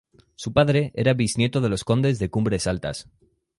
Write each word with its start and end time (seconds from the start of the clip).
Su 0.35 0.51
padre 0.51 0.91
era 0.95 1.13
bisnieto 1.13 1.61
de 1.61 1.69
los 1.69 1.83
condes 1.83 2.17
de 2.17 2.31
Cumbres 2.31 2.65
Altas. 2.65 3.07